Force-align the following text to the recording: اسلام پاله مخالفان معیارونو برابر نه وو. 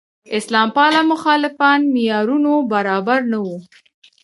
اسلام 0.37 0.69
پاله 0.77 1.01
مخالفان 1.11 1.79
معیارونو 1.93 2.53
برابر 2.71 3.19
نه 3.31 3.39
وو. 3.45 3.57